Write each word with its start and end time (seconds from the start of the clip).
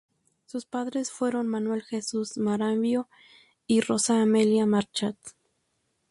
Sus 0.47 0.65
padres 0.65 1.11
fueron 1.11 1.47
Manuel 1.47 1.83
Jesús 1.83 2.35
Marambio 2.35 3.07
y 3.67 3.81
Rosa 3.81 4.19
Amelia 4.19 4.65
Marchant. 4.65 5.19